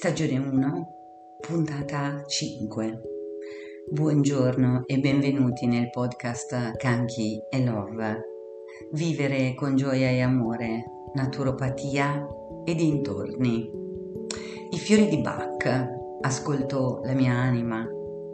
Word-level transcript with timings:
stagione 0.00 0.38
1, 0.38 0.88
puntata 1.46 2.24
5. 2.24 3.00
Buongiorno 3.90 4.84
e 4.86 4.98
benvenuti 4.98 5.66
nel 5.66 5.90
podcast 5.90 6.74
Canchi 6.78 7.38
e 7.50 7.62
Love. 7.62 8.20
Vivere 8.92 9.52
con 9.54 9.76
gioia 9.76 10.08
e 10.08 10.22
amore, 10.22 10.84
naturopatia 11.12 12.26
e 12.64 12.74
dintorni. 12.74 13.70
I 14.70 14.78
fiori 14.78 15.06
di 15.06 15.20
Bach, 15.20 15.68
ascolto 16.22 17.02
la 17.04 17.12
mia 17.12 17.34
anima, 17.34 17.86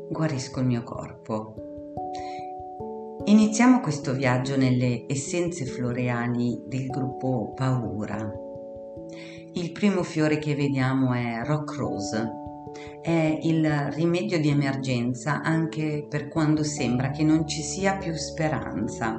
guarisco 0.08 0.60
il 0.60 0.66
mio 0.66 0.84
corpo. 0.84 1.54
Iniziamo 3.24 3.80
questo 3.80 4.12
viaggio 4.12 4.56
nelle 4.56 5.02
essenze 5.08 5.64
floreali 5.64 6.62
del 6.68 6.86
gruppo 6.86 7.54
Paura 7.56 8.44
il 9.56 9.72
primo 9.72 10.02
fiore 10.02 10.38
che 10.38 10.54
vediamo 10.54 11.14
è 11.14 11.40
Rock 11.42 11.76
Rose. 11.76 12.30
È 13.00 13.38
il 13.42 13.66
rimedio 13.92 14.38
di 14.38 14.50
emergenza 14.50 15.40
anche 15.40 16.06
per 16.06 16.28
quando 16.28 16.62
sembra 16.62 17.10
che 17.10 17.22
non 17.22 17.46
ci 17.46 17.62
sia 17.62 17.96
più 17.96 18.12
speranza, 18.14 19.18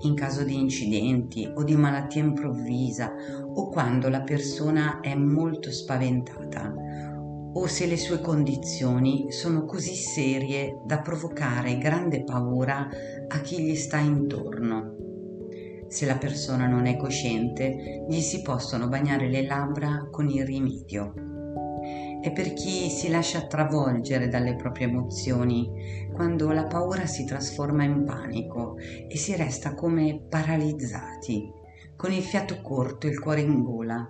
in 0.00 0.14
caso 0.14 0.42
di 0.42 0.58
incidenti 0.58 1.48
o 1.54 1.62
di 1.62 1.76
malattia 1.76 2.20
improvvisa 2.20 3.12
o 3.54 3.68
quando 3.68 4.08
la 4.08 4.22
persona 4.22 4.98
è 4.98 5.14
molto 5.14 5.70
spaventata 5.70 6.74
o 7.52 7.66
se 7.66 7.86
le 7.86 7.96
sue 7.96 8.20
condizioni 8.20 9.30
sono 9.30 9.64
così 9.64 9.94
serie 9.94 10.80
da 10.84 11.00
provocare 11.00 11.78
grande 11.78 12.24
paura 12.24 12.88
a 13.28 13.40
chi 13.40 13.60
gli 13.62 13.76
sta 13.76 13.98
intorno. 13.98 14.99
Se 15.90 16.06
la 16.06 16.18
persona 16.18 16.68
non 16.68 16.86
è 16.86 16.96
cosciente, 16.96 18.04
gli 18.08 18.20
si 18.20 18.42
possono 18.42 18.86
bagnare 18.86 19.28
le 19.28 19.44
labbra 19.44 20.06
con 20.08 20.28
il 20.28 20.46
rimedio. 20.46 21.12
E 22.22 22.30
per 22.30 22.52
chi 22.52 22.88
si 22.88 23.08
lascia 23.08 23.48
travolgere 23.48 24.28
dalle 24.28 24.54
proprie 24.54 24.86
emozioni, 24.86 26.08
quando 26.14 26.52
la 26.52 26.66
paura 26.66 27.06
si 27.06 27.24
trasforma 27.24 27.82
in 27.82 28.04
panico 28.04 28.76
e 28.78 29.16
si 29.16 29.34
resta 29.34 29.74
come 29.74 30.26
paralizzati, 30.28 31.50
con 31.96 32.12
il 32.12 32.22
fiato 32.22 32.60
corto 32.60 33.08
e 33.08 33.10
il 33.10 33.18
cuore 33.18 33.40
in 33.40 33.60
gola, 33.64 34.06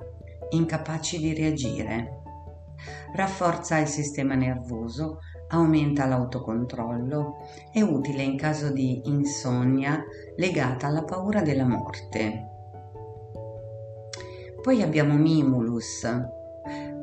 incapaci 0.51 1.19
di 1.19 1.33
reagire. 1.33 2.19
Rafforza 3.15 3.79
il 3.79 3.89
sistema 3.89 4.35
nervoso 4.35 5.21
aumenta 5.51 6.07
l'autocontrollo, 6.07 7.37
è 7.73 7.81
utile 7.81 8.23
in 8.23 8.37
caso 8.37 8.71
di 8.71 9.03
insonnia 9.05 10.05
legata 10.37 10.87
alla 10.87 11.05
paura 11.05 11.43
della 11.43 11.67
morte. 11.67 12.49
Poi 14.61 14.83
abbiamo 14.83 15.15
Mimulus, 15.15 16.07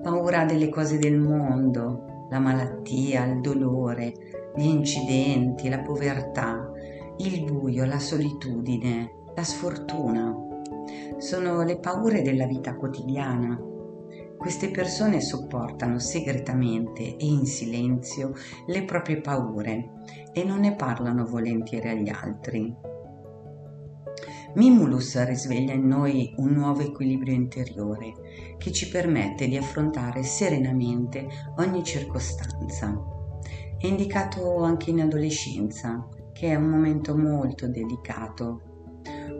paura 0.03 0.45
delle 0.45 0.69
cose 0.69 0.99
del 0.99 1.17
mondo, 1.17 2.27
la 2.29 2.39
malattia, 2.39 3.25
il 3.25 3.41
dolore, 3.41 4.13
gli 4.55 4.65
incidenti, 4.65 5.69
la 5.69 5.79
povertà, 5.79 6.71
il 7.17 7.43
buio, 7.43 7.85
la 7.85 7.99
solitudine, 7.99 9.11
la 9.35 9.43
sfortuna. 9.43 10.35
Sono 11.17 11.63
le 11.63 11.79
paure 11.79 12.21
della 12.21 12.45
vita 12.45 12.75
quotidiana 12.75 13.59
queste 14.37 14.69
persone 14.69 15.19
sopportano 15.19 15.99
segretamente 15.99 17.17
e 17.17 17.25
in 17.25 17.45
silenzio 17.45 18.33
le 18.67 18.83
proprie 18.83 19.19
paure 19.19 19.89
e 20.31 20.43
non 20.43 20.59
ne 20.59 20.75
parlano 20.75 21.25
volentieri 21.25 21.89
agli 21.89 22.09
altri. 22.09 22.73
Mimulus 24.53 25.23
risveglia 25.23 25.73
in 25.73 25.87
noi 25.87 26.33
un 26.37 26.53
nuovo 26.53 26.81
equilibrio 26.81 27.33
interiore 27.33 28.13
che 28.57 28.71
ci 28.71 28.89
permette 28.89 29.47
di 29.47 29.57
affrontare 29.57 30.23
serenamente 30.23 31.27
ogni 31.57 31.83
circostanza. 31.83 32.99
È 33.77 33.85
indicato 33.85 34.63
anche 34.63 34.89
in 34.89 35.01
adolescenza, 35.01 36.07
che 36.33 36.49
è 36.49 36.55
un 36.55 36.69
momento 36.69 37.15
molto 37.15 37.67
delicato. 37.67 38.61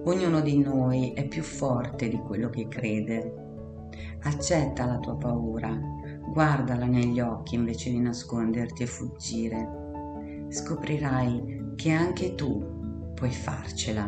Ognuno 0.03 0.41
di 0.41 0.59
noi 0.59 1.14
è 1.14 1.28
più 1.28 1.41
forte 1.41 2.08
di 2.09 2.18
quello 2.18 2.50
che 2.50 2.68
crede 2.68 3.47
Accetta 4.28 4.84
la 4.84 4.98
tua 4.98 5.16
paura, 5.16 5.80
guardala 6.34 6.86
negli 6.86 7.22
occhi 7.22 7.56
invece 7.56 7.92
di 7.92 8.00
nasconderti 8.02 8.84
e 8.84 8.86
fuggire. 8.86 10.46
Scoprirai 10.50 11.72
che 11.78 11.92
anche 11.92 12.36
tu 12.36 13.14
puoi 13.14 13.32
farcela. 13.32 14.04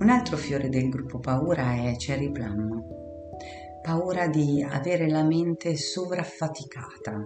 Un 0.00 0.08
altro 0.08 0.36
fiore 0.36 0.68
del 0.68 0.88
gruppo 0.88 1.20
paura 1.20 1.74
è 1.74 1.94
Cherry 1.96 2.32
Plum. 2.32 2.84
Paura 3.80 4.26
di 4.26 4.60
avere 4.68 5.08
la 5.08 5.22
mente 5.22 5.76
sovraffaticata, 5.76 7.24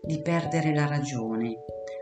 di 0.00 0.22
perdere 0.22 0.72
la 0.72 0.86
ragione, 0.86 1.56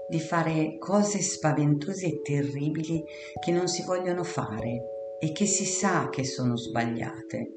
di 0.06 0.20
fare 0.20 0.76
cose 0.76 1.22
spaventose 1.22 2.06
e 2.06 2.20
terribili 2.20 3.02
che 3.42 3.52
non 3.52 3.68
si 3.68 3.82
vogliono 3.84 4.22
fare 4.22 4.95
e 5.18 5.32
che 5.32 5.46
si 5.46 5.64
sa 5.64 6.08
che 6.10 6.24
sono 6.24 6.56
sbagliate, 6.56 7.50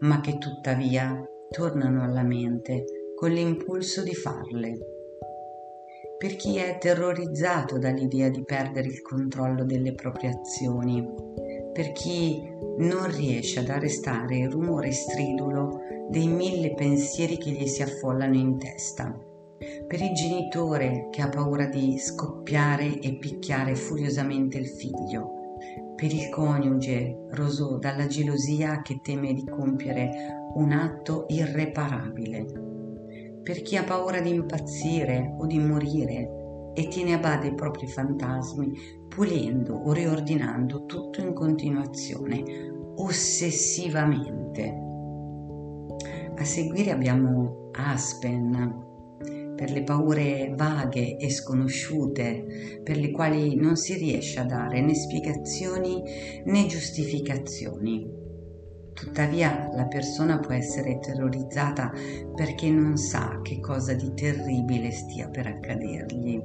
ma 0.00 0.20
che 0.20 0.38
tuttavia 0.38 1.22
tornano 1.50 2.02
alla 2.02 2.22
mente 2.22 2.84
con 3.14 3.30
l'impulso 3.30 4.02
di 4.02 4.14
farle. 4.14 4.78
Per 6.18 6.36
chi 6.36 6.56
è 6.56 6.78
terrorizzato 6.78 7.78
dall'idea 7.78 8.28
di 8.28 8.42
perdere 8.42 8.88
il 8.88 9.02
controllo 9.02 9.64
delle 9.64 9.94
proprie 9.94 10.30
azioni, 10.30 11.04
per 11.72 11.92
chi 11.92 12.42
non 12.78 13.14
riesce 13.14 13.60
ad 13.60 13.68
arrestare 13.68 14.38
il 14.38 14.50
rumore 14.50 14.92
stridulo 14.92 15.80
dei 16.08 16.26
mille 16.26 16.72
pensieri 16.74 17.36
che 17.36 17.50
gli 17.50 17.66
si 17.66 17.82
affollano 17.82 18.34
in 18.34 18.58
testa, 18.58 19.14
per 19.86 20.00
il 20.00 20.12
genitore 20.12 21.08
che 21.10 21.20
ha 21.22 21.28
paura 21.28 21.66
di 21.66 21.98
scoppiare 21.98 22.98
e 23.00 23.18
picchiare 23.18 23.74
furiosamente 23.74 24.56
il 24.56 24.68
figlio, 24.68 25.35
per 25.96 26.12
il 26.12 26.28
coniuge 26.28 27.26
roso 27.30 27.78
dalla 27.78 28.06
gelosia 28.06 28.82
che 28.82 29.00
teme 29.02 29.32
di 29.32 29.44
compiere 29.44 30.10
un 30.54 30.70
atto 30.72 31.24
irreparabile, 31.28 32.44
per 33.42 33.62
chi 33.62 33.76
ha 33.76 33.84
paura 33.84 34.20
di 34.20 34.30
impazzire 34.30 35.34
o 35.38 35.46
di 35.46 35.58
morire 35.58 36.72
e 36.74 36.88
tiene 36.88 37.14
a 37.14 37.18
bada 37.18 37.46
i 37.46 37.54
propri 37.54 37.88
fantasmi, 37.88 38.70
pulendo 39.08 39.74
o 39.74 39.92
riordinando 39.92 40.84
tutto 40.84 41.22
in 41.22 41.32
continuazione, 41.32 42.42
ossessivamente. 42.96 44.84
A 46.36 46.44
seguire 46.44 46.90
abbiamo 46.90 47.70
Aspen, 47.72 48.84
per 49.56 49.72
le 49.72 49.82
paure 49.82 50.52
vaghe 50.54 51.16
e 51.16 51.30
sconosciute, 51.30 52.80
per 52.84 52.98
le 52.98 53.10
quali 53.10 53.56
non 53.56 53.76
si 53.76 53.94
riesce 53.94 54.38
a 54.38 54.44
dare 54.44 54.80
né 54.80 54.94
spiegazioni 54.94 56.02
né 56.44 56.66
giustificazioni. 56.66 58.24
Tuttavia 58.92 59.70
la 59.74 59.86
persona 59.86 60.38
può 60.38 60.54
essere 60.54 60.98
terrorizzata 60.98 61.92
perché 62.34 62.70
non 62.70 62.96
sa 62.96 63.40
che 63.42 63.60
cosa 63.60 63.92
di 63.94 64.12
terribile 64.14 64.90
stia 64.90 65.28
per 65.28 65.46
accadergli. 65.46 66.40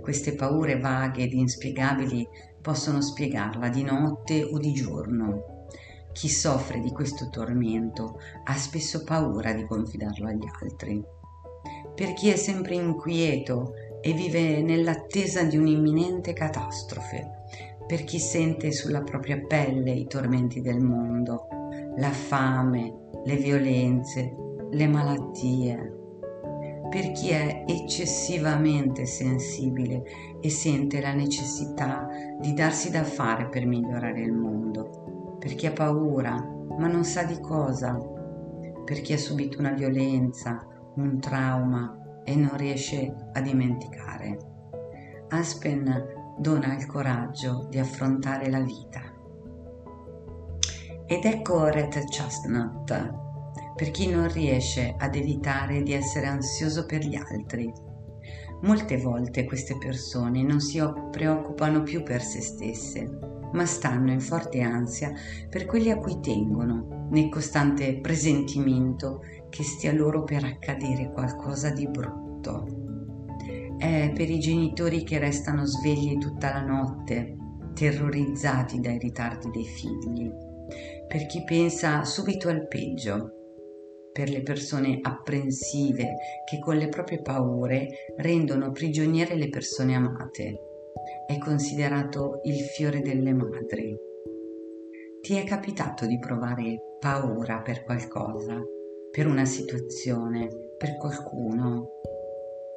Queste 0.00 0.34
paure 0.34 0.78
vaghe 0.78 1.22
ed 1.22 1.32
inspiegabili 1.32 2.26
possono 2.60 3.00
spiegarla 3.00 3.68
di 3.68 3.82
notte 3.82 4.42
o 4.44 4.58
di 4.58 4.72
giorno. 4.72 5.66
Chi 6.12 6.28
soffre 6.28 6.80
di 6.80 6.90
questo 6.90 7.28
tormento 7.30 8.18
ha 8.44 8.54
spesso 8.54 9.02
paura 9.02 9.52
di 9.52 9.64
confidarlo 9.64 10.28
agli 10.28 10.46
altri 10.60 11.20
per 11.94 12.12
chi 12.14 12.30
è 12.30 12.36
sempre 12.36 12.74
inquieto 12.74 13.74
e 14.00 14.12
vive 14.12 14.62
nell'attesa 14.62 15.42
di 15.44 15.56
un'imminente 15.56 16.32
catastrofe, 16.32 17.30
per 17.86 18.04
chi 18.04 18.18
sente 18.18 18.72
sulla 18.72 19.02
propria 19.02 19.38
pelle 19.46 19.92
i 19.92 20.06
tormenti 20.06 20.60
del 20.60 20.80
mondo, 20.80 21.46
la 21.96 22.10
fame, 22.10 23.10
le 23.24 23.36
violenze, 23.36 24.34
le 24.70 24.86
malattie, 24.88 26.00
per 26.88 27.12
chi 27.12 27.30
è 27.30 27.64
eccessivamente 27.66 29.06
sensibile 29.06 30.02
e 30.40 30.50
sente 30.50 31.00
la 31.00 31.12
necessità 31.12 32.08
di 32.40 32.52
darsi 32.52 32.90
da 32.90 33.04
fare 33.04 33.48
per 33.48 33.64
migliorare 33.64 34.20
il 34.20 34.32
mondo, 34.32 35.36
per 35.38 35.54
chi 35.54 35.66
ha 35.66 35.72
paura 35.72 36.34
ma 36.78 36.86
non 36.86 37.04
sa 37.04 37.22
di 37.22 37.38
cosa, 37.40 37.96
per 38.84 39.00
chi 39.00 39.12
ha 39.12 39.18
subito 39.18 39.58
una 39.58 39.72
violenza, 39.72 40.66
un 40.96 41.18
trauma 41.20 42.22
e 42.24 42.34
non 42.36 42.56
riesce 42.56 43.14
a 43.32 43.40
dimenticare. 43.40 44.38
Aspen 45.28 46.20
dona 46.38 46.76
il 46.76 46.86
coraggio 46.86 47.66
di 47.70 47.78
affrontare 47.78 48.50
la 48.50 48.60
vita. 48.60 49.00
Ed 51.06 51.24
ecco 51.24 51.66
Red 51.66 52.08
Chestnut, 52.08 53.20
per 53.74 53.90
chi 53.90 54.08
non 54.08 54.30
riesce 54.32 54.94
ad 54.96 55.14
evitare 55.14 55.82
di 55.82 55.92
essere 55.92 56.26
ansioso 56.26 56.86
per 56.86 57.04
gli 57.04 57.16
altri. 57.16 57.72
Molte 58.62 58.96
volte 58.96 59.44
queste 59.44 59.76
persone 59.76 60.42
non 60.42 60.60
si 60.60 60.80
preoccupano 61.10 61.82
più 61.82 62.02
per 62.02 62.22
se 62.22 62.40
stesse, 62.40 63.18
ma 63.52 63.66
stanno 63.66 64.12
in 64.12 64.20
forte 64.20 64.60
ansia 64.60 65.12
per 65.48 65.66
quelli 65.66 65.90
a 65.90 65.98
cui 65.98 66.20
tengono, 66.20 67.08
nel 67.10 67.28
costante 67.28 67.98
presentimento 68.00 69.22
che 69.52 69.62
stia 69.64 69.92
loro 69.92 70.24
per 70.24 70.44
accadere 70.44 71.12
qualcosa 71.12 71.68
di 71.68 71.86
brutto. 71.86 72.64
È 73.76 74.10
per 74.14 74.30
i 74.30 74.38
genitori 74.38 75.04
che 75.04 75.18
restano 75.18 75.66
svegli 75.66 76.16
tutta 76.16 76.54
la 76.54 76.62
notte, 76.62 77.36
terrorizzati 77.74 78.80
dai 78.80 78.96
ritardi 78.96 79.50
dei 79.50 79.66
figli, 79.66 80.32
per 81.06 81.26
chi 81.26 81.44
pensa 81.44 82.02
subito 82.04 82.48
al 82.48 82.66
peggio, 82.66 83.32
per 84.10 84.30
le 84.30 84.42
persone 84.42 85.00
apprensive 85.02 86.16
che 86.48 86.58
con 86.58 86.76
le 86.76 86.88
proprie 86.88 87.20
paure 87.20 87.88
rendono 88.16 88.72
prigioniere 88.72 89.34
le 89.34 89.50
persone 89.50 89.94
amate. 89.94 90.58
È 91.26 91.36
considerato 91.36 92.40
il 92.44 92.60
fiore 92.60 93.02
delle 93.02 93.34
madri. 93.34 93.94
Ti 95.20 95.36
è 95.36 95.44
capitato 95.44 96.06
di 96.06 96.18
provare 96.18 96.96
paura 96.98 97.60
per 97.60 97.84
qualcosa, 97.84 98.58
per 99.12 99.26
una 99.26 99.44
situazione, 99.44 100.48
per 100.78 100.96
qualcuno? 100.96 102.00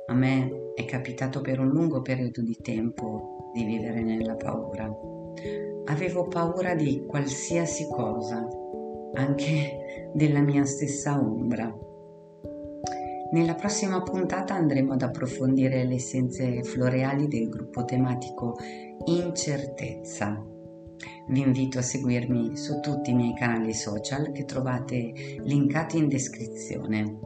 A 0.08 0.14
me 0.14 0.74
è 0.76 0.84
capitato 0.84 1.40
per 1.40 1.62
un 1.62 1.70
lungo 1.70 2.02
periodo 2.02 2.42
di 2.42 2.58
tempo 2.62 3.52
di 3.54 3.64
vivere 3.64 4.04
nella 4.04 4.36
paura. 4.36 4.86
Avevo 5.86 6.28
paura 6.28 6.76
di 6.76 7.06
qualsiasi 7.08 7.88
cosa, 7.88 8.46
anche 9.14 10.12
della 10.14 10.42
mia 10.42 10.66
stessa 10.66 11.18
ombra. 11.18 11.74
Nella 13.32 13.56
prossima 13.56 14.04
puntata 14.04 14.56
andremo 14.56 14.92
ad 14.92 15.04
approfondire 15.04 15.86
le 15.86 15.96
essenze 15.96 16.64
floreali 16.64 17.30
del 17.30 17.48
gruppo 17.48 17.86
tematico 17.86 18.58
Incertezza. 19.06 20.55
Vi 21.28 21.40
invito 21.40 21.80
a 21.80 21.82
seguirmi 21.82 22.56
su 22.56 22.80
tutti 22.80 23.12
i 23.12 23.14
miei 23.16 23.34
canali 23.34 23.74
social 23.74 24.32
che 24.32 24.46
trovate 24.46 25.12
linkati 25.44 25.98
in 25.98 26.08
descrizione 26.08 27.20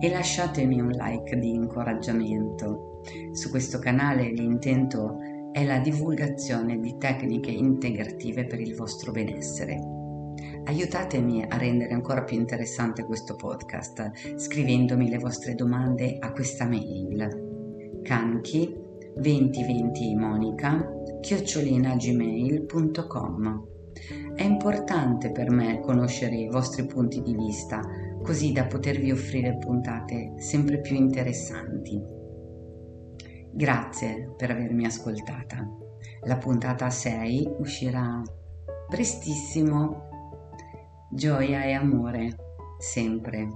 e 0.00 0.10
lasciatemi 0.10 0.80
un 0.80 0.90
like 0.90 1.36
di 1.38 1.50
incoraggiamento. 1.50 3.02
Su 3.32 3.50
questo 3.50 3.78
canale 3.78 4.30
l'intento 4.30 5.18
è 5.52 5.64
la 5.64 5.78
divulgazione 5.78 6.78
di 6.78 6.96
tecniche 6.98 7.50
integrative 7.50 8.44
per 8.46 8.60
il 8.60 8.74
vostro 8.74 9.12
benessere. 9.12 9.80
Aiutatemi 10.64 11.44
a 11.48 11.56
rendere 11.56 11.94
ancora 11.94 12.24
più 12.24 12.36
interessante 12.36 13.04
questo 13.04 13.36
podcast 13.36 14.36
scrivendomi 14.36 15.08
le 15.08 15.18
vostre 15.18 15.54
domande 15.54 16.16
a 16.18 16.32
questa 16.32 16.66
mail 16.66 17.54
canchi 18.06 18.85
2020 19.18 20.14
monica 20.14 20.86
chiocciolina.gmail.com 21.22 23.66
È 24.34 24.42
importante 24.42 25.32
per 25.32 25.50
me 25.50 25.80
conoscere 25.80 26.36
i 26.36 26.48
vostri 26.48 26.84
punti 26.84 27.22
di 27.22 27.34
vista 27.34 27.80
così 28.22 28.52
da 28.52 28.66
potervi 28.66 29.10
offrire 29.10 29.56
puntate 29.56 30.34
sempre 30.36 30.82
più 30.82 30.96
interessanti. 30.96 31.98
Grazie 33.52 34.34
per 34.36 34.50
avermi 34.50 34.84
ascoltata. 34.84 35.66
La 36.24 36.36
puntata 36.36 36.90
6 36.90 37.54
uscirà 37.58 38.20
prestissimo. 38.86 40.10
Gioia 41.10 41.64
e 41.64 41.72
amore 41.72 42.36
sempre 42.78 43.48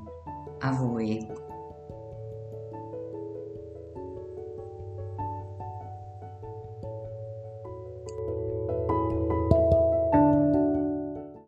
a 0.61 0.73
voi. 0.73 1.50